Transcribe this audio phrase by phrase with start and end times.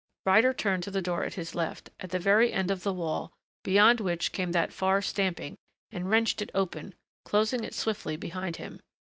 [0.25, 3.31] Ryder turned to the door at his left, at the very end of the wall
[3.63, 5.55] beyond which came that far stamping,
[5.91, 8.79] and wrenched it open, closing it swiftly behind him.